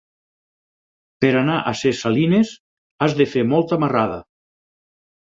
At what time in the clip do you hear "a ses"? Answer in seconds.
1.71-2.01